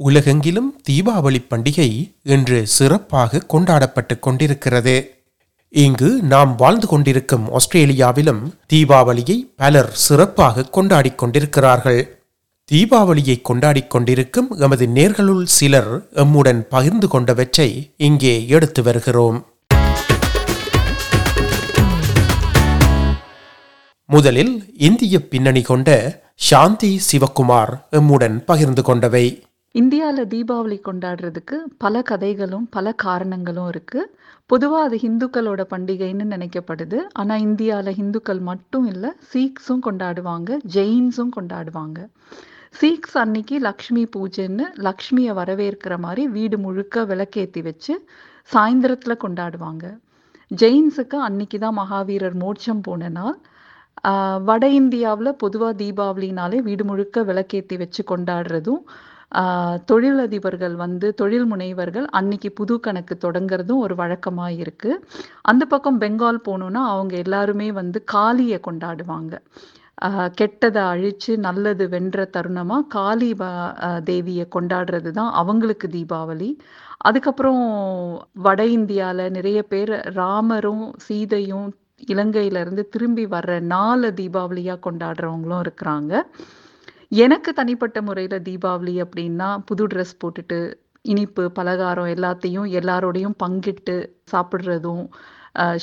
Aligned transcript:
உலகெங்கிலும் 0.00 0.80
தீபாவளி 0.88 1.38
பண்டிகை 1.50 2.14
இன்று 2.22 2.66
சிறப்பாக 2.66 3.38
கொண்டாடப்பட்டு 3.38 4.18
கொண்டிருக்கிறது. 4.18 5.24
இங்கு 5.68 6.08
நாம் 6.22 6.54
வாழ்ந்து 6.56 6.86
கொண்டிருக்கும் 6.86 7.52
ஆஸ்திரேலியாவிலும் 7.52 8.54
தீபாவளியை 8.72 9.52
பலர் 9.56 9.90
சிறப்பாக 9.92 10.66
கொண்டாடிக் 10.72 11.14
கொண்டிருக்கிறார்கள். 11.14 12.18
தீபாவளியை 12.72 13.36
கொண்டாடிக் 13.48 13.86
கொண்டிருக்கும் 13.86 14.58
எமது 14.58 14.86
நேர்களுள் 14.86 15.42
சிலர் 15.44 16.08
எம்முடன் 16.14 16.60
பகிர்ந்து 16.60 17.08
கொண்டவற்றை 17.12 17.94
இங்கே 17.96 18.48
எடுத்து 18.48 18.82
வருகிறோம். 18.82 19.46
முதலில் 24.06 24.74
இந்திய 24.76 25.28
பின்னணி 25.28 25.62
கொண்ட 25.62 25.90
சாந்தி 26.34 27.00
சிவகுமார் 27.12 27.72
எம்முடன் 27.92 28.38
பகிர்ந்து 28.44 28.82
கொண்டவை. 28.82 29.45
இந்தியாவில் 29.78 30.28
தீபாவளி 30.32 30.76
கொண்டாடுறதுக்கு 30.86 31.56
பல 31.82 32.00
கதைகளும் 32.10 32.66
பல 32.76 32.92
காரணங்களும் 33.04 33.68
இருக்குது 33.72 34.10
பொதுவாக 34.50 34.86
அது 34.86 34.96
ஹிந்துக்களோட 35.02 35.62
பண்டிகைன்னு 35.72 36.26
நினைக்கப்படுது. 36.34 36.98
ஆனால் 37.20 37.42
இந்தியாவில் 37.46 37.96
ஹிந்துக்கள் 37.98 38.40
மட்டும் 38.50 38.86
இல்லை 38.92 39.10
சீக்ஸும் 39.32 39.82
கொண்டாடுவாங்க 39.86 40.56
ஜெயின்ஸும் 40.76 41.32
கொண்டாடுவாங்க. 41.36 41.98
சீக்ஸ் 42.80 43.16
அன்னைக்கு 43.22 43.56
லக்ஷ்மி 43.66 44.04
பூஜைன்னு 44.14 44.64
லக்ஷ்மியை 44.86 45.34
வரவேற்கிற 45.40 45.96
மாதிரி 46.04 46.24
வீடு 46.36 46.58
முழுக்க 46.64 47.04
விளக்கேற்றி 47.10 47.62
வச்சு 47.68 47.94
சாயந்தரத்தில் 48.50 49.22
கொண்டாடுவாங்க. 49.24 49.84
ஜெயின்ஸுக்கு 50.50 51.18
அன்னைக்கு 51.28 51.60
தான் 51.64 51.78
மகாவீரர் 51.80 52.38
மோட்சம் 52.44 52.82
போன 52.88 53.10
நாள். 53.18 53.36
வட 54.48 54.64
இந்தியாவில் 54.80 55.38
பொதுவாக 55.42 55.74
தீபாவளினாலே 55.82 56.58
வீடு 56.70 56.84
முழுக்க 56.88 57.22
விளக்கேற்றி 57.30 57.76
வச்சு 57.82 58.02
கொண்டாடுறதும் 58.10 58.82
தொழிலதிபர்கள் 59.84 60.74
வந்து 60.74 61.14
தொழில் 61.14 61.48
முனைவர்கள் 61.52 62.06
அன்னைக்கு 62.10 62.52
புது 62.52 62.80
கணக்கு 62.80 63.16
தொடங்குறதும் 63.20 63.76
ஒரு 63.76 63.94
வழக்கமாக 63.94 64.52
இருக்கு 64.52 64.92
அந்த 65.42 65.64
பக்கம் 65.64 66.00
பெங்கால் 66.00 66.44
போகணுன்னா 66.46 66.82
அவங்க 66.92 67.16
எல்லாருமே 67.16 67.72
வந்து 67.72 68.04
காளியை 68.04 68.60
கொண்டாடுவாங்க. 68.66 69.34
கெட்டதை 70.40 70.82
அழிச்சு 70.92 71.36
நல்லது 71.38 71.88
வென்ற 71.88 72.28
தருணமா 72.36 72.78
காளி 72.88 73.32
வ- 73.32 73.72
தேவியை 74.10 74.46
கொண்டாடுறது 74.54 75.10
தான் 75.10 75.32
அவங்களுக்கு 75.32 75.88
தீபாவளி. 75.88 76.50
அதுக்கப்புறம் 76.98 77.62
வட 78.36 78.64
இந்தியால 78.76 79.30
நிறைய 79.30 79.62
பேர் 79.62 79.94
ராமரும் 80.14 80.84
சீதையும் 81.06 81.66
இலங்கையில 82.12 82.60
இருந்து 82.64 82.88
திரும்பி 82.88 83.26
வர்ற 83.26 83.60
நாலு 83.74 84.12
தீபாவளியா 84.16 84.76
கொண்டாடுறவங்களும் 84.86 85.62
இருக்கிறாங்க. 85.66 86.14
எனக்கு 87.12 87.50
தனிப்பட்ட 87.52 87.98
முறையில் 88.02 88.42
தீபாவளி 88.48 88.94
அப்படின்னா 89.04 89.48
புது 89.68 89.84
ட்ரெஸ் 89.86 90.18
போட்டுட்டு 90.24 90.58
இனிப்பு 91.04 91.42
பலகாரம் 91.58 92.12
எல்லாத்தையும் 92.14 92.68
எல்லாரோடையும் 92.78 93.38
பங்கிட்டு 93.44 93.96
சாப்பிட்றதும் 94.32 95.04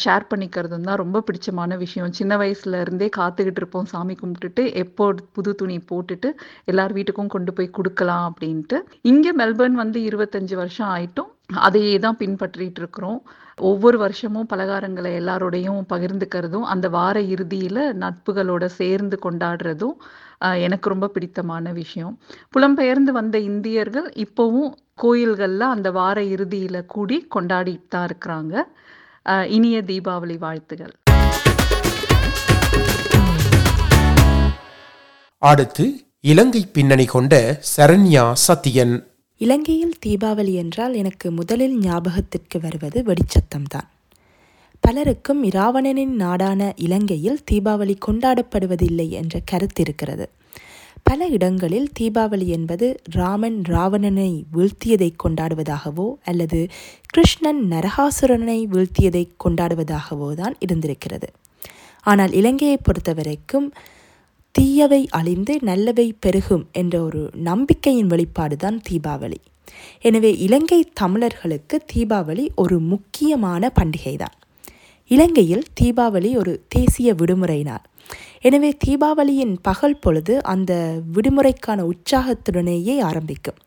ஷேர் 0.02 0.26
பண்ணிக்கிறதும் 0.32 0.88
தான் 0.88 1.00
ரொம்ப 1.02 1.22
பிடிச்சமான 1.28 1.78
விஷயம். 1.84 2.12
சின்ன 2.18 2.34
வயசுல 2.42 2.82
இருந்தே 2.84 3.08
காத்துக்கிட்டு 3.18 3.62
இருப்போம் 3.62 3.88
சாமி 3.92 4.16
கும்பிட்டுட்டு 4.20 4.64
எப்போ 4.84 5.06
புது 5.38 5.52
துணி 5.62 5.78
போட்டுட்டு 5.92 6.30
எல்லார் 6.72 6.96
வீட்டுக்கும் 6.98 7.32
கொண்டு 7.36 7.54
போய் 7.54 7.76
கொடுக்கலாம் 7.78 8.26
அப்படின்ட்டு. 8.30 8.80
இங்கே 9.12 9.32
மெல்பர்ன் 9.42 9.78
வந்து 9.84 10.02
இருபத்தஞ்சு 10.10 10.58
வருஷம் 10.62 10.92
ஆயிட்டும். 10.96 11.32
அதையே 11.68 11.96
தான் 12.06 12.20
பின்பற்றிட்டு 12.22 12.82
இருக்கிறோம். 12.84 13.20
ஒவ்வொரு 13.60 13.98
வருஷமும் 14.04 14.48
பலகாரங்களை 14.52 15.10
எல்லாரோடையும் 15.22 15.82
பகிர்ந்துக்கிறதும் 15.94 16.68
அந்த 16.74 16.88
வார 16.90 17.18
இறுதியில 17.34 17.80
நட்புகளோட 18.04 18.66
சேர்ந்து 18.80 19.18
கொண்டாடுறதும் 19.26 19.98
எனக்கு 20.66 20.90
ரொம்ப 20.90 21.08
பிடித்தமான 21.08 21.72
விஷயம். 21.72 22.14
புலம்பெயர்ந்து 22.54 23.14
வந்த 23.20 23.40
இந்தியர்கள் 23.50 24.08
இப்போவும் 24.24 24.72
கோயில்கள்ல 25.04 25.60
அந்த 25.76 25.92
வார 25.92 26.18
இறுதியில 26.22 26.86
கூடி 26.86 27.18
கொண்டாடிட்டு 27.36 27.88
தான் 27.90 28.08
இருக்கிறாங்க. 28.10 28.56
இனிய 29.48 29.84
தீபாவளி 29.88 30.38
வாழ்த்துகள். 30.38 30.94
அடுத்து 35.38 35.86
இலங்கை 36.32 36.64
பின்னணி 36.74 37.06
கொண்ட 37.06 37.34
சரண்யா 37.78 38.26
சத்யன். 38.48 38.96
இலங்கையில் 39.38 39.96
தீபாவளி 40.06 40.54
என்றால் 40.54 40.94
எனக்கு 40.94 41.32
முதலில் 41.32 41.78
ஞாபகத்திற்கு 41.78 42.58
வருவது 42.60 43.00
வெடிச்சத்தம்தான் 43.10 43.90
பலருக்கும் 44.84 45.44
இராவணனின் 45.44 46.14
நாடான 46.22 46.74
இலங்கையில் 46.76 47.40
தீபாவளி 47.52 47.96
கொண்டாடப்படுவதில்லை 48.08 49.10
என்ற 49.10 49.40
கருத்து 49.46 49.82
இருக்கிறது. 49.82 50.30
பல 51.04 51.28
இடங்களில் 51.28 51.88
தீபாவளி 52.00 52.46
என்பது 52.46 53.00
ராமன் 53.12 53.62
ராவணனை 53.70 54.44
வீழ்த்தியதை 54.54 55.10
கொண்டாடுவதாகவோ 55.24 56.08
அல்லது 56.24 56.68
கிருஷ்ணன் 57.06 57.62
நரகாசுரனை 57.72 58.60
வீழ்த்தியதை 58.74 59.24
கொண்டாடுவதாகவோ 59.44 60.34
தான் 60.34 60.56
இருந்திருக்கிறது. 60.60 61.30
ஆனால் 62.02 62.32
இலங்கையை 62.32 62.78
பொறுத்தவரைக்கும் 62.78 63.68
தீயவை 64.52 65.02
அழிந்து 65.10 65.60
நல்லவை 65.62 66.08
பெருகும் 66.20 66.68
என்ற 66.72 67.04
ஒரு 67.04 67.30
நம்பிக்கையின் 67.34 68.08
வெளிப்பாடுதான் 68.08 68.80
தீபாவளி. 68.90 69.42
எனவே 70.02 70.38
இலங்கை 70.38 70.84
தமிழர்களுக்கு 70.94 71.86
தீபாவளி 71.94 72.48
ஒரு 72.56 72.80
முக்கியமான 72.80 73.72
பண்டிகைதான். 73.82 74.38
இலங்கையில் 75.08 75.64
தீபாவளி 75.82 76.38
ஒரு 76.38 76.66
தேசிய 76.68 77.14
விடுமுறை 77.14 77.64
நாள். 77.64 77.84
எனவே 78.42 78.78
தீபாவளியின் 78.86 79.56
பகல் 79.62 80.00
பொழுது 80.00 80.44
அந்த 80.44 81.02
விடுமுறைக்கான 81.14 81.80
உற்சாகத்துடனேயே 81.92 82.96
ஆரம்பிக்கும். 83.00 83.60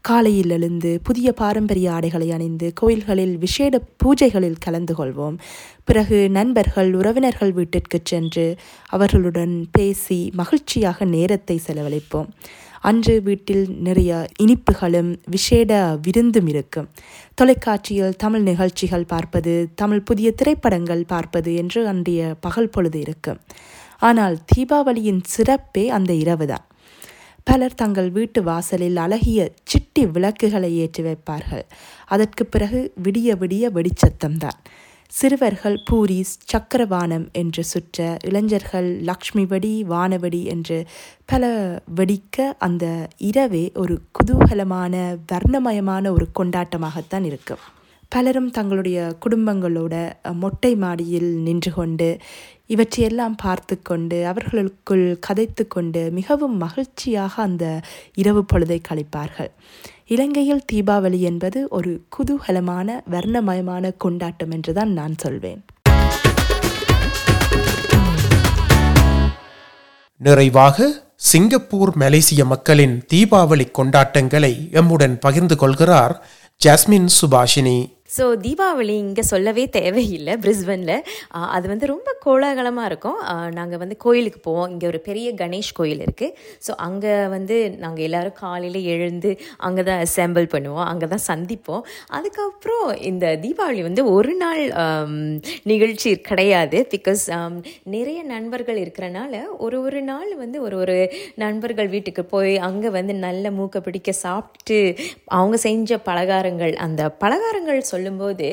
காலையில் 0.00 0.50
எழுந்து 0.50 1.00
புதிய 1.02 1.32
பாரம்பரிய 1.32 1.92
ஆடைகளை 1.92 2.30
அணிந்து 2.30 2.72
கோயில்களில் 2.74 3.38
விசேட 3.38 3.80
பூஜைகளில் 4.04 4.58
கலந்து 4.58 4.94
கொள்வோம். 4.94 5.36
பிறகு 5.84 6.30
நண்பர்கள் 6.30 6.94
உறவினர்கள் 6.94 7.52
வீட்டிற்கு 7.52 8.00
சென்று 8.02 8.56
அவர்களுடன் 8.86 9.68
பேசி 9.72 10.30
மகிழ்ச்சியாக 10.34 11.04
நேரத்தை 11.04 11.60
செலவழிப்போம். 11.66 12.30
அன்று 12.88 13.14
வீட்டில் 13.22 13.64
நிறைய 13.78 14.10
இனிப்புகளும் 14.42 15.10
விசேட 15.30 15.70
விருந்தும் 16.02 16.46
இருக்கும் 16.46 16.88
தொலைக்காட்சியில் 17.34 18.16
தமிழ் 18.16 18.42
நிகழ்ச்சிகள் 18.42 19.06
பார்ப்பது 19.06 19.54
தமிழ் 19.74 20.02
புதிய 20.02 20.30
திரைப்படங்கள் 20.32 21.02
பார்ப்பது 21.06 21.52
என்று 21.54 21.80
அன்றைய 21.86 22.22
பகல் 22.40 22.70
பொழுது 22.70 23.00
இருக்கும் 23.00 23.40
ஆனால் 23.98 24.36
தீபாவளியின் 24.50 25.20
சிறப்பே 25.26 25.84
அந்த 25.88 26.12
இரவுதான். 26.12 26.64
பலர் 27.44 27.74
தங்கள் 27.74 28.10
வீட்டு 28.10 28.40
வாசலில் 28.42 28.96
அழகிய 28.96 29.40
சிட்டி 29.64 30.02
விளக்குகளை 30.06 30.70
ஏற்றி 30.76 31.02
வைப்பார்கள். 31.02 31.64
அதற்கு 32.06 32.42
பிறகு 32.46 32.80
விடிய 33.02 33.36
விடிய 33.42 33.64
வெடிச்சத்தம்தான் 33.76 34.58
சிறுவர்கள் 35.08 35.82
பூரிஸ் 35.90 36.38
சக்கரவானம் 36.52 37.32
என்று 37.32 37.64
சுற்ற 37.64 38.16
இளைஞர்கள் 38.24 39.00
லக்ஷ்மி 39.00 39.46
வெடி 39.46 39.84
வானவெடி 39.84 40.44
என்று 40.44 40.86
பல 41.24 41.44
வெடிக்க 41.96 42.54
அந்த 42.58 43.08
இரவே 43.16 43.72
ஒரு 43.74 44.00
குதூகலமான 44.12 45.18
வர்ணமயமான 45.32 46.10
ஒரு 46.10 46.28
கொண்டாட்டமாகத்தான் 46.38 47.24
இருக்கும். 47.24 47.58
பலரும் 48.08 48.50
தங்களுடைய 48.50 49.16
குடும்பங்களோட 49.26 50.12
மொட்டை 50.32 50.76
மாடியில் 50.76 51.36
நின்று 51.36 51.72
கொண்டு 51.72 52.18
இவற்றையெல்லாம் 52.66 53.34
பார்த்து 53.42 53.82
கொண்டு 53.82 54.26
அவர்களுக்குள் 54.26 55.18
கதைத்து 55.26 55.68
கொண்டு 55.68 56.10
மிகவும் 56.10 56.56
மகிழ்ச்சியாக 56.56 57.42
அந்த 57.42 57.80
இரவு 58.14 58.44
பொழுதை 58.52 58.78
கழிப்பார்கள். 58.88 59.50
இலங்கையில் 60.06 60.64
தீபாவளி 60.72 61.18
என்பது 61.18 61.68
ஒரு 61.68 62.04
குதூகலமான 62.16 63.00
வர்ணமயமான 63.10 63.92
கொண்டாட்டம் 63.96 64.50
என்றுதான் 64.50 64.92
நான் 64.92 65.14
சொல்வேன். 65.18 65.64
நிறைவாக 70.16 71.04
சிங்கப்பூர் 71.16 71.96
மலேசிய 71.96 72.44
மக்களின் 72.44 73.02
தீபாவளி 73.14 73.66
கொண்டாட்டங்களை 73.78 74.52
எம்முடன் 74.72 75.16
பகிர்ந்து 75.20 75.56
கொள்கிறார் 75.56 76.26
ஜாஸ்மின் 76.64 77.08
சுபாஷினி. 77.20 77.95
ஸோ 78.14 78.24
தீபாவளி 78.44 78.96
இங்கே 79.06 79.24
சொல்லவே 79.32 79.64
தேவையில்லை 79.78 80.34
பிரிஸ்பனில். 80.44 80.94
அது 81.56 81.66
வந்து 81.72 81.86
ரொம்ப 81.92 82.10
கோலாகலமாக 82.24 82.90
இருக்கும். 82.90 83.18
நாங்கள் 83.58 83.80
வந்து 83.82 83.96
கோயிலுக்கு 84.04 84.40
போவோம். 84.48 84.68
இங்கே 84.74 84.86
ஒரு 84.92 85.00
பெரிய 85.08 85.28
கணேஷ் 85.42 85.72
கோயில் 85.78 86.02
இருக்குது 86.06 86.34
ஸோ 86.66 86.72
அங்கே 86.86 87.14
வந்து 87.34 87.56
நாங்கள் 87.84 88.06
எல்லோரும் 88.08 88.38
காலையில் 88.42 88.80
எழுந்து 88.94 89.32
அங்கே 89.68 89.84
தான் 89.90 90.02
அசம்பிள் 90.06 90.48
பண்ணுவோம். 90.54 90.86
அங்கே 90.92 91.08
தான் 91.14 91.24
சந்திப்போம். 91.30 91.84
அதுக்கப்புறம் 92.18 92.88
இந்த 93.10 93.26
தீபாவளி 93.44 93.82
வந்து 93.88 94.04
ஒரு 94.16 94.34
நாள் 94.44 94.62
நிகழ்ச்சி 95.72 96.10
கிடையாது. 96.30 96.78
பிகாஸ் 96.94 97.24
நிறைய 97.96 98.20
நண்பர்கள் 98.34 98.78
இருக்கிறனால 98.84 99.34
ஒரு 99.64 99.76
ஒரு 99.86 100.00
நாள் 100.10 100.30
வந்து 100.42 100.58
ஒரு 100.66 100.76
ஒரு 100.82 100.96
நண்பர்கள் 101.42 101.88
வீட்டுக்கு 101.94 102.22
போய் 102.34 102.54
அங்கே 102.68 102.90
வந்து 102.96 103.14
நல்ல 103.26 103.50
மூக்க 103.58 103.80
பிடிக்க 103.86 104.10
சாப்பிட்டு 104.24 104.78
அவங்க 105.38 105.56
செஞ்ச 105.66 105.98
பலகாரங்கள் 106.08 106.74
அந்த 106.86 107.02
பலகாரங்கள் 107.22 107.80
சொல்லும்போது 107.96 108.48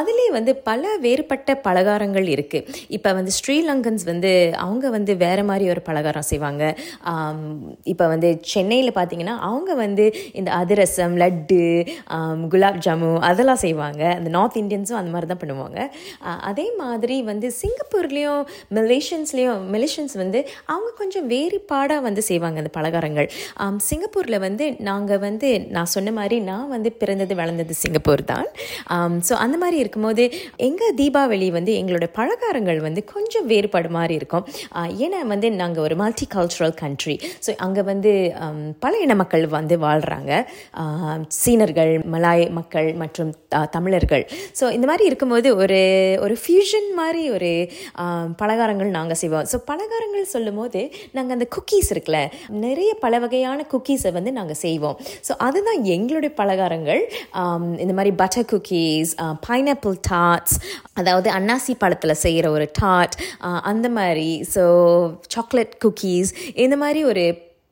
அதிலே 0.00 0.26
வந்து 0.38 0.54
பல 0.70 0.82
வேறுபட்ட 1.06 1.60
பலகாரங்கள் 1.68 2.28
இருக்குது 2.36 2.82
இப்போ 2.96 3.10
வந்து 3.20 3.32
ஸ்ரீலங்கன்ஸ் 3.38 4.04
வந்து 4.12 4.32
அவங்க 4.64 4.86
வந்து 4.96 5.12
வேறு 5.22 5.42
மாதிரி 5.50 5.64
ஒரு 5.72 5.80
பலகாரம் 5.88 6.26
செய்வாங்க. 6.30 6.62
இப்போ 7.92 8.04
வந்து 8.12 8.28
சென்னையில் 8.52 8.90
பார்த்தீங்கன்னா 8.98 9.34
அவங்க 9.48 9.70
வந்து 9.84 10.04
இந்த 10.38 10.50
அதிரசம் 10.62 11.14
லட்டு 11.22 11.60
குலாப் 12.52 12.80
ஜாமு 12.86 13.10
அதெல்லாம் 13.28 13.60
செய்வாங்க. 13.64 14.02
அந்த 14.18 14.30
நார்த் 14.36 14.58
இந்தியன்ஸும் 14.62 14.98
அந்த 15.00 15.10
மாதிரி 15.14 15.28
தான் 15.32 15.42
பண்ணுவாங்க 15.42 15.80
அதே 16.50 16.66
மாதிரி 16.82 17.16
வந்து 17.30 17.48
சிங்கப்பூர்லேயும் 17.60 18.42
மலேஷியன்ஸ்லேயும் 18.78 19.62
மலேஷியன்ஸ் 19.74 20.16
வந்து 20.22 20.40
அவங்க 20.74 20.90
கொஞ்சம் 21.02 21.26
வேறுபாடாக 21.32 22.00
வந்து 22.08 22.24
செய்வாங்க 22.30 22.58
அந்த 22.62 22.72
பலகாரங்கள். 22.78 23.28
சிங்கப்பூரில் 23.88 24.38
வந்து 24.46 24.66
நாங்கள் 24.90 25.22
வந்து 25.26 25.50
நான் 25.76 25.92
சொன்ன 25.94 26.12
மாதிரி 26.18 26.38
நான் 26.50 26.72
வந்து 26.74 26.92
பிறந்தது 27.02 27.34
வளர்ந்தது 27.40 27.74
சிங்கப்பூர் 27.82 28.24
தான். 28.32 28.48
Um, 28.90 29.12
ஸோ 29.28 29.32
அந்த 29.32 29.56
மாதிரி 29.58 29.76
இருக்கும்போது 29.78 30.24
எங்கள் 30.56 30.94
தீபாவளி 30.96 31.46
வந்து 31.50 31.72
எங்களோட 31.80 32.06
பலகாரங்கள் 32.18 32.80
வந்து 32.80 33.04
கொஞ்சம் 33.04 33.46
வேறுபாடு 33.46 33.88
மாதிரி 33.88 34.14
இருக்கும். 34.14 34.44
ஏன்னா 35.04 35.20
வந்து 35.32 35.48
நாங்கள் 35.60 35.84
ஒரு 35.86 35.94
மல்டி 35.96 36.26
கல்ச்சுரல் 36.34 36.74
கண்ட்ரி 36.80 37.14
ஸோ 37.46 37.50
அங்கே 37.56 37.82
வந்து 37.82 38.12
um, 38.44 38.58
பல 38.84 38.98
இன 39.04 39.14
மக்கள் 39.14 39.46
வந்து 39.46 39.76
வாழ்கிறாங்க 39.86 40.32
சீனர்கள் 41.28 41.92
மலாய் 42.14 42.44
மக்கள் 42.50 42.88
மற்றும் 42.94 43.30
த- 43.54 43.64
தமிழர்கள். 43.76 44.24
ஸோ 44.60 44.64
இந்த 44.70 44.86
மாதிரி 44.86 45.06
இருக்கும்போது 45.10 45.48
ஒரு 45.56 45.80
ஒரு 46.26 46.36
ஃபியூஷன் 46.42 46.88
மாதிரி 47.00 47.22
ஒரு 47.30 47.52
பலகாரங்கள் 48.42 48.92
நாங்கள் 48.98 49.20
செய்வோம். 49.22 49.48
ஸோ 49.52 49.58
பலகாரங்கள் 49.70 50.30
சொல்லும் 50.34 50.60
போது 50.62 50.82
நாங்கள் 51.12 51.36
அந்த 51.38 51.48
குக்கீஸ் 51.56 51.90
இருக்குல்ல 51.94 52.22
நிறைய 52.66 52.90
பல 53.06 53.18
வகையான 53.24 53.66
குக்கீஸை 53.72 54.12
வந்து 54.18 54.32
நாங்கள் 54.40 54.60
செய்வோம். 54.64 54.96
ஸோ 55.28 55.32
அதுதான் 55.48 55.82
எங்களுடைய 55.96 56.32
பலகாரங்கள். 56.42 57.02
இந்த 57.84 57.92
மாதிரி 58.00 58.12
butter 58.22 58.48
cookies 58.52 58.72
cookies 58.74 59.12
pineapple 59.48 59.96
tarts 60.10 60.56
அதாவது 60.92 61.28
அன்னாசி 61.30 61.74
பழத்தில் 61.78 62.14
செய்கிற 62.14 62.46
ஒரு 62.50 62.66
டாட் 62.80 63.14
uh, 63.40 63.58
அந்த 63.62 63.86
மாதிரி. 63.88 64.30
ஸோ 64.54 64.64
சாக்லேட் 65.34 65.74
குக்கீஸ் 65.84 66.30
இந்த 66.56 66.76
மாதிரி 66.76 67.00
ஒரு 67.04 67.24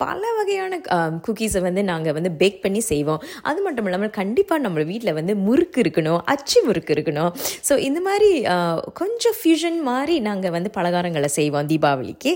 பல 0.04 0.22
வகையான 0.38 0.80
குக்கீஸை 1.26 1.60
வந்து 1.66 1.82
நாங்கள் 1.90 2.16
வந்து 2.18 2.30
பேக் 2.40 2.58
பண்ணி 2.64 2.80
செய்வோம். 2.90 3.20
அது 3.50 3.60
மட்டும் 3.66 3.86
இல்லாமல் 3.88 4.14
கண்டிப்பாக 4.20 4.64
நம்ம 4.66 4.84
வீட்டில் 4.90 5.16
வந்து 5.20 5.34
முறுக்கு 5.46 5.80
இருக்கணும் 5.84 6.20
அச்சு 6.34 6.58
முறுக்கு 6.66 6.94
இருக்கணும். 6.96 7.30
ஸோ 7.68 7.72
இந்த 7.88 8.00
மாதிரி 8.08 8.30
கொஞ்சம் 9.00 9.36
ஃபியூஷன் 9.38 9.78
மாதிரி 9.90 10.16
நாங்கள் 10.28 10.54
வந்து 10.56 10.72
பலகாரங்களை 10.78 11.30
செய்வோம் 11.38 11.70
தீபாவளிக்கு. 11.72 12.32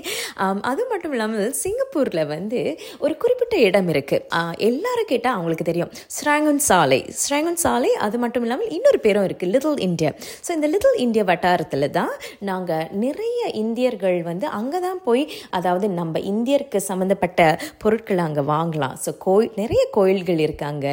அது 0.71 0.83
மட்டும் 0.93 1.15
இல்லாமல் 1.17 1.53
சிங்கப்பூரில் 1.63 2.25
வந்து 2.35 2.61
ஒரு 3.05 3.15
குறிப்பிட்ட 3.25 3.57
இடம் 3.69 3.91
இருக்குது 3.95 4.55
எல்லாரும் 4.69 5.11
கேட்டால் 5.13 5.37
அவங்களுக்கு 5.37 5.67
தெரியும். 5.71 5.93
ஸ்ராங்கன் 6.17 6.63
சாலை 6.69 7.01
ஸ்ராங்கன் 7.23 7.61
சாலை 7.65 7.91
அது 8.07 8.17
மட்டும் 8.25 8.45
இல்லாமல் 8.47 8.71
இன்னொரு 8.77 8.99
பேரும் 9.07 9.27
இருக்குது 9.29 9.53
லிட்டில் 9.55 9.83
இந்தியா 9.89 10.11
ஸோ 10.47 10.51
இந்த 10.57 10.67
லிட்டில் 10.73 11.01
இந்தியா 11.07 11.25
வட்டாரத்தில் 11.31 11.89
தான் 11.99 12.13
நாங்கள் 12.51 12.89
நிறைய 13.05 13.41
இந்தியர்கள் 13.63 14.19
வந்து 14.31 14.47
அங்கே 14.59 14.79
தான் 14.87 15.01
போய் 15.07 15.25
அதாவது 15.59 15.87
நம்ம 16.01 16.21
இந்தியருக்கு 16.33 16.81
சம்மந்தப்பட்ட 16.89 17.41
பொருட்களை 17.85 18.23
அங்கே 18.29 18.45
வாங்கலாம். 18.53 18.95
ஸோ 19.05 19.11
கோயில் 19.27 19.53
நிறைய 19.63 19.83
கோயில்கள் 19.97 20.41
இருக்காங்க 20.47 20.87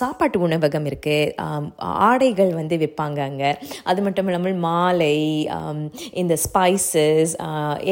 சாப்பாட்டு 0.00 0.38
உணவகம் 0.46 0.86
இருக்குது 0.90 1.78
ஆடைகள் 2.08 2.52
வந்து 2.60 2.76
விற்பாங்க 2.82 3.20
அங்கே. 3.28 3.50
அது 3.90 4.00
மட்டும் 4.06 4.28
இல்லாமல் 4.30 4.58
மாலை 4.66 5.14
இந்த 6.22 6.34
ஸ்பைசஸ் 6.46 7.34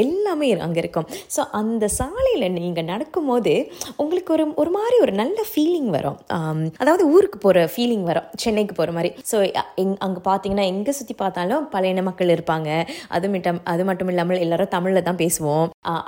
எல்லாமே 0.02 0.50
அங்கே 0.69 0.81
இருக்கும். 0.84 1.08
ஸோ 1.37 1.40
அந்த 1.60 1.84
சாலையில் 1.99 2.46
நீங்கள் 2.58 2.88
நடக்கும்போது 2.93 3.55
உங்களுக்கு 4.02 4.32
ஒரு 4.37 4.46
ஒரு 4.62 4.70
மாதிரி 4.78 4.96
ஒரு 5.04 5.12
நல்ல 5.22 5.38
ஃபீலிங் 5.50 5.90
வரும். 5.96 6.19
அதாவது 6.82 7.04
ஊருக்கு 7.14 7.38
போகிற 7.44 7.64
ஃபீலிங் 7.75 8.04
வரும். 8.11 8.28
சென்னைக்கு 8.43 8.75
போகிற 8.78 8.93
மாதிரி. 8.96 9.11
ஸோ 9.31 9.37
எங் 9.82 9.94
அங்கே 10.06 10.20
பார்த்தீங்கன்னா 10.28 10.66
எங்கே 10.72 10.93
சுற்றி 10.99 11.14
பார்த்தாலும் 11.22 11.66
பல 11.75 11.88
இன 11.93 12.02
மக்கள் 12.08 12.34
இருப்பாங்க. 12.37 12.70
அது 13.16 13.26
மட்டும் 13.32 13.58
அது 13.72 13.82
மட்டும் 13.88 14.11
இல்லாமல் 14.12 14.43
எல்லாரும் 14.44 14.72
தமிழில் 14.75 15.06
தான் 15.08 15.20
பேசுவோம். 15.22 15.66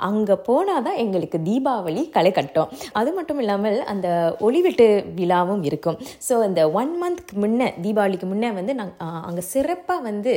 அங்கே 0.09 0.35
போனால் 0.47 0.85
தான் 0.87 0.99
எங்களுக்கு 1.03 1.37
தீபாவளி 1.47 1.90
களை 2.11 2.31
கட்டும். 2.31 2.69
அது 2.93 3.11
மட்டும் 3.11 3.39
இல்லாமல் 3.39 3.77
அந்த 3.91 4.07
ஒளிவிட்டு 4.41 4.87
விழாவும் 5.15 5.63
இருக்கும். 5.63 5.97
ஸோ 6.27 6.43
இந்த 6.45 6.61
ஒன் 6.73 6.93
மந்த்க்கு 7.01 7.35
முன்னே 7.37 7.67
தீபாவளிக்கு 7.83 8.25
முன்னே 8.25 8.51
வந்து 8.51 8.75
நாங்கள் 8.75 8.97
அங்கே 9.23 9.43
சிறப்பாக 9.51 10.01
வந்து 10.01 10.33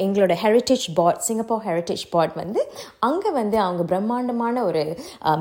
எங்களோட 0.00 0.34
heritage 0.42 0.86
board 0.94 1.20
Singapore 1.20 1.64
heritage 1.64 2.04
board 2.10 2.34
வந்து 2.34 2.60
அங்கே 3.02 3.30
வந்து 3.32 3.58
அவங்க 3.60 3.82
பிரம்மாண்டமான 3.84 4.38
ஒரு 4.64 4.82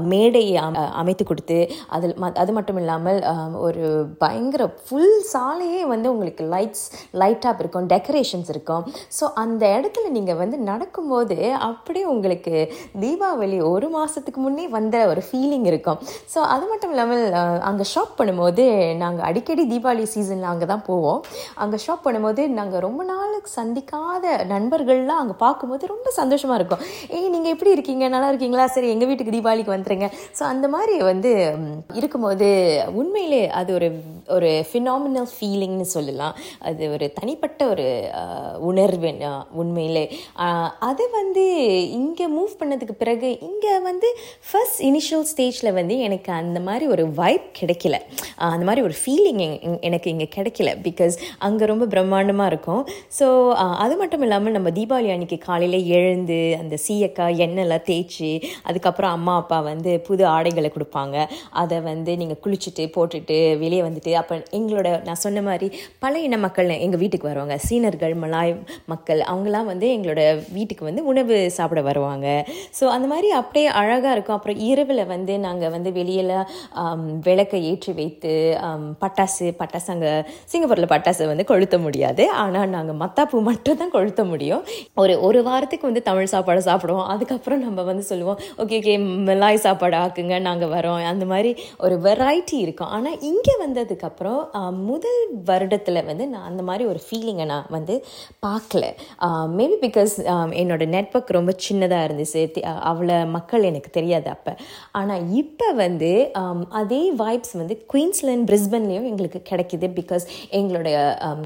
மேடையை 0.10 0.56
அமைத்து 1.00 1.24
கொடுத்து 1.26 1.60
அதில் 1.90 2.16
ம- 2.18 2.36
அது 2.40 2.52
மட்டும் 2.52 2.78
இல்லாமல் 2.78 3.20
ஒரு 3.62 3.84
பயங்கர 4.20 4.64
ஃபுல் 4.82 4.98
சாலையே 5.32 5.84
வந்து 5.86 6.08
உங்களுக்கு 6.12 6.44
லைட்ஸ் 6.50 6.86
லைட்டாக 7.20 7.60
இருக்கும் 7.60 7.88
டெக்கரேஷன்ஸ் 7.90 8.50
இருக்கும். 8.50 8.84
ஸோ 9.18 9.26
அந்த 9.42 9.64
இடத்துல 9.76 10.10
நீங்கள் 10.10 10.38
வந்து 10.38 10.58
நடக்கும்போது 10.70 11.38
அப்படியே 11.70 12.06
உங்களுக்கு 12.08 12.56
தீபாவளி 13.02 13.60
ஒரு 13.70 13.90
மாதத்துக்கு 13.90 14.40
முன்னே 14.40 14.66
வந்த 14.70 14.96
ஒரு 15.08 15.19
ஃபீலிங் 15.28 15.68
இருக்கும். 15.72 16.00
ஸோ 16.34 16.40
அது 16.54 16.66
மட்டும் 16.72 16.94
இல்லாமல் 16.96 17.24
அங்கே 17.70 17.86
ஷாப் 17.94 18.14
பண்ணும்போது 18.20 18.66
நாங்கள் 19.04 19.26
அடிக்கடி 19.30 19.66
தீபாவளி 19.74 20.06
சீசனில் 20.14 20.50
அங்கே 20.54 20.68
தான் 20.74 20.86
போவோம். 20.90 21.22
அங்கே 21.64 21.80
ஷாப் 21.86 22.04
பண்ணும்போது 22.08 22.46
நாங்கள் 22.60 22.84
ரொம்ப 22.88 23.02
நாளுக்கு 23.12 23.52
சந்திக்காத 23.60 24.36
நண்பர்கள்லாம் 24.54 25.22
அங்கே 25.24 25.38
பார்க்கும்போது 25.46 25.92
ரொம்ப 25.94 26.08
சந்தோஷமாக 26.20 26.60
இருக்கும். 26.62 26.84
ஏய் 27.18 27.32
நீங்கள் 27.36 27.54
எப்படி 27.56 27.74
இருக்கீங்க? 27.76 28.06
நல்லா 28.16 28.30
இருக்கீங்களா? 28.34 28.68
சரி 28.76 28.90
எங்கள் 28.96 29.12
வீட்டுக்கு 29.12 29.36
தீபாவளிக்கு 29.38 29.76
வந்துடுங்க 29.76 30.10
ஸோ 30.40 30.46
அந்த 30.54 30.66
மாதிரி 30.76 30.96
வந்து 31.12 31.34
இருக்கும்போது 32.00 32.50
உண்மையிலே 33.02 33.44
அது 33.62 33.70
ஒரு 33.80 33.90
ஒரு 34.38 34.50
ஃபினாமினல் 34.70 35.30
ஃபீலிங்னு 35.36 35.86
சொல்லலாம். 35.96 36.36
அது 36.70 36.84
ஒரு 36.96 37.06
தனிப்பட்ட 37.20 37.62
ஒரு 37.74 37.88
உணர்வு 38.70 39.08
உண்மையிலே. 39.62 40.04
அது 40.90 41.04
வந்து 41.20 41.44
இங்கே 42.00 42.26
மூவ் 42.36 42.54
பண்ணதுக்கு 42.60 42.96
பிறகு 43.02 43.30
இங்கே 43.48 43.74
வந்து 43.88 44.08
ஃபர்ஸ்ட் 44.50 44.82
இனிஷியல் 45.10 45.30
ஸ்டேஜில் 45.30 45.76
வந்து 45.78 45.96
எனக்கு 46.08 46.30
அந்த 46.40 46.58
மாதிரி 46.66 46.86
ஒரு 46.94 47.04
வைப் 47.20 47.46
கிடைக்கல. 47.60 47.96
அந்த 48.48 48.66
மாதிரி 48.68 48.82
ஒரு 48.88 48.96
ஃபீலிங் 49.02 49.40
எனக்கு 49.88 50.08
இங்கே 50.12 50.28
கிடைக்கல. 50.36 50.70
பிகாஸ் 50.88 51.16
அங்கே 51.46 51.66
ரொம்ப 51.72 51.86
பிரம்மாண்டமாக 51.94 52.50
இருக்கும். 52.52 52.82
ஸோ 53.20 53.28
அது 53.84 53.96
மட்டும் 54.02 54.24
இல்லாமல் 54.26 54.56
நம்ம 54.58 54.72
தீபாவளி 54.76 55.10
அன்னைக்கு 55.14 55.38
காலையில் 55.48 55.78
எழுந்து 56.00 56.38
அந்த 56.60 56.78
சீயக்காய் 56.86 57.42
எண்ணெய்லாம் 57.46 57.86
தேய்ச்சி 57.90 58.30
அதுக்கப்புறம் 58.72 59.16
அம்மா 59.18 59.34
அப்பா 59.42 59.60
வந்து 59.70 59.94
புது 60.10 60.24
ஆடைகளை 60.36 60.72
கொடுப்பாங்க. 60.76 61.26
அதை 61.64 61.80
வந்து 61.90 62.14
நீங்கள் 62.22 62.40
குளிச்சுட்டு 62.44 62.86
போட்டுட்டு 62.98 63.40
வெளியே 63.64 63.82
வந்துட்டு 63.88 64.14
அப்போ 64.22 64.38
எங்களோட 64.60 64.92
நான் 65.10 65.22
சொன்ன 65.26 65.44
மாதிரி 65.50 65.70
பல 66.06 66.14
இன 66.28 66.40
மக்கள் 66.46 66.72
எங்கள் 66.86 67.04
வீட்டுக்கு 67.06 67.30
வருவாங்க. 67.32 67.58
சீனர்கள் 67.68 68.16
மலாய் 68.26 68.56
மக்கள் 68.94 69.24
அவங்களாம் 69.32 69.72
வந்து 69.74 69.90
எங்களோட 69.98 70.22
வீட்டுக்கு 70.60 70.90
வந்து 70.92 71.08
உணவு 71.14 71.36
சாப்பிட 71.60 71.84
வருவாங்க. 71.90 72.28
ஸோ 72.82 72.86
அந்த 72.98 73.10
மாதிரி 73.16 73.32
அப்படியே 73.42 73.68
அழகாக 73.84 74.16
இருக்கும். 74.16 74.40
அப்புறம் 74.40 74.64
இரவில் 74.70 74.98
வந்து 75.14 75.34
நாங்கள் 75.46 75.74
வந்து 75.76 75.90
வெளியில் 75.98 76.34
விளக்கை 77.28 77.60
ஏற்றி 77.72 77.92
வைத்து 78.00 78.34
பட்டாசு 79.04 79.48
பட்டாசு 79.62 79.90
அங்கே 79.96 80.12
சிங்கப்பூரில் 80.52 80.92
பட்டாசு 80.94 81.30
வந்து 81.32 81.46
கொளுத்த 81.52 81.80
முடியாது. 81.86 82.24
ஆனால் 82.44 82.72
நாங்கள் 82.76 83.00
மத்தாப்பூ 83.04 83.42
மட்டும் 83.50 83.80
தான் 83.82 83.94
கொளுத்த 83.96 84.24
முடியும். 84.32 84.64
ஒரு 85.04 85.16
ஒரு 85.28 85.42
வாரத்துக்கு 85.50 85.90
வந்து 85.90 86.04
தமிழ் 86.10 86.32
சாப்பாடு 86.34 86.64
சாப்பிடுவோம். 86.70 87.08
அதுக்கப்புறம் 87.14 87.64
நம்ம 87.66 87.84
வந்து 87.92 88.06
சொல்லுவோம் 88.12 88.40
ஓகே 88.64 88.78
ஓகே 88.82 88.96
மிளாய் 89.30 89.64
சாப்பாடு 89.66 89.98
ஆக்குங்க 90.04 90.38
நாங்கள் 90.48 90.74
வரோம். 90.76 91.02
அந்த 91.14 91.26
மாதிரி 91.34 91.52
ஒரு 91.86 91.98
வெரைட்டி 92.08 92.58
இருக்கும். 92.66 92.92
ஆனால் 92.98 93.18
இங்கே 93.32 93.56
வந்ததுக்கப்புறம் 93.66 94.42
முதல் 94.90 95.22
வருடத்தில் 95.50 96.06
வந்து 96.10 96.26
நான் 96.34 96.48
அந்த 96.50 96.62
மாதிரி 96.70 96.84
ஒரு 96.92 97.00
ஃபீலிங்கை 97.06 97.46
நான் 97.54 97.70
வந்து 97.78 97.96
பார்க்கல. 98.46 98.86
மேபி 99.58 99.78
பிகாஸ் 99.86 100.14
என்னோட 100.62 100.84
நெட்ஒர்க் 100.96 101.38
ரொம்ப 101.38 101.52
சின்னதாக 101.68 102.08
இருந்துச்சு. 102.08 102.42
அவ்வளோ 102.92 103.18
மக்கள் 103.38 103.68
எனக்கு 103.70 103.90
தெரியாது 103.98 104.28
அப்போ. 104.36 104.52
ஆனால் 105.00 105.24
இப்போ 105.40 105.68
வந்து 105.82 106.12
அதே 106.80 107.02
வைப்ஸ் 107.22 107.54
வந்து 107.60 107.76
குயின்ஸ்லேண்ட் 107.94 108.46
பிரிஸ்பன்லேயும் 108.50 109.08
எங்களுக்கு 109.10 109.40
கிடைக்கிது 109.50 109.88
பிகாஸ் 110.00 110.24
எங்களுடைய 110.60 110.96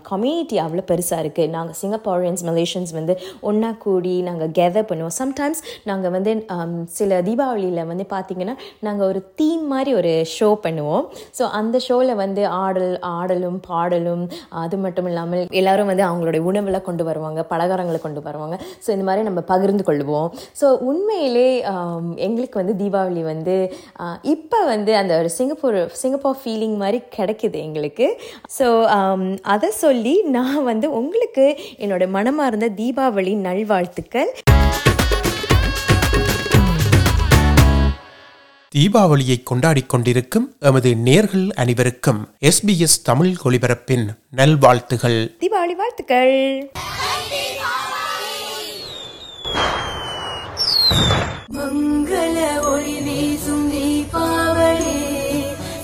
கம்யூனிட்டி 0.09 0.57
அவ்வளோ 0.65 0.83
பெருசாக 0.91 1.23
இருக்குது 1.23 1.51
நாங்கள் 1.55 1.77
சிங்கப்பூரியன்ஸ் 1.81 2.43
மலேஷியன்ஸ் 2.49 2.93
வந்து 2.99 3.15
ஒன்றா 3.49 3.71
கூடி 3.85 4.15
நாங்கள் 4.27 4.51
கெதர் 4.59 4.87
பண்ணுவோம். 4.91 5.15
சம்டைம்ஸ் 5.21 5.61
நாங்கள் 5.89 6.13
வந்து 6.15 6.31
சில 6.99 7.21
தீபாவளியில் 7.27 7.89
வந்து 7.91 8.05
பார்த்திங்கன்னா 8.15 8.55
நாங்கள் 8.87 9.07
ஒரு 9.11 9.21
தீம் 9.41 9.65
மாதிரி 9.73 9.93
ஒரு 9.99 10.13
ஷோ 10.35 10.49
பண்ணுவோம். 10.65 11.05
ஸோ 11.39 11.43
அந்த 11.59 11.75
ஷோவில் 11.87 12.13
வந்து 12.23 12.41
ஆடல் 12.63 12.91
ஆடலும் 13.17 13.59
பாடலும் 13.69 14.23
அது 14.63 14.75
மட்டும் 14.85 15.07
இல்லாமல் 15.11 15.43
எல்லோரும் 15.61 15.91
வந்து 15.91 16.07
அவங்களுடைய 16.09 16.43
உணவில் 16.51 16.85
கொண்டு 16.87 17.03
வருவாங்க 17.09 17.39
பலகாரங்களை 17.53 18.01
கொண்டு 18.07 18.23
வருவாங்க. 18.29 18.55
ஸோ 18.85 18.89
இந்த 18.95 19.05
மாதிரி 19.09 19.27
நம்ம 19.29 19.43
பகிர்ந்து 19.53 19.83
கொள்வோம் 19.89 20.29
ஸோ 20.61 20.67
உண்மையிலே 20.89 21.47
எங்களுக்கு 22.27 22.57
வந்து 22.61 22.75
தீபாவளி 22.81 23.21
வந்து 23.21 23.31
இப்போ 24.33 24.59
வந்து 24.71 24.91
அந்த 25.01 25.13
ஒரு 25.21 25.29
சிங்கப்பூர் 25.37 25.77
சிங்கப்பூர் 26.01 26.39
ஃபீலிங் 26.41 26.77
மாதிரி 26.83 26.99
கிடைக்குது 27.17 27.57
எங்களுக்கு. 27.67 28.07
ஸோ 28.57 28.67
அதை 29.53 29.69
சொல்லி 29.83 30.15
நான் 30.37 30.63
வந்து 30.71 30.89
உங்களுக்கு 31.01 31.45
என்னோட 31.85 32.03
மனமார்ந்த 32.17 32.69
தீபாவளி 32.81 33.35
நல்வாழ்த்துக்கள். 33.47 34.31
தீபாவளியை 38.75 39.35
கொண்டாடிக் 39.49 39.89
கொண்டிருக்கும் 39.93 40.45
எமது 40.69 40.91
நேர்கள் 41.07 41.45
அனைவருக்கும் 41.63 42.21
எஸ்பிஎஸ் 42.49 42.97
தமிழ் 43.09 43.33
ஒலிபரப்பின் 43.49 44.05
நல்வாழ்த்துகள். 44.39 45.19
தீபாவளி 45.43 45.75
வாழ்த்துக்கள். 45.81 46.35
മംഗള 51.55 52.37
ഒളി 52.71 52.97
വീസും 53.05 53.61
ദീപാവളി 53.69 54.99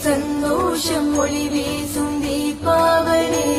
സന്തോഷം 0.03 1.07
ഒളി 1.21 1.45
വീസും 1.47 2.09
ദീപാവളി. 2.21 3.58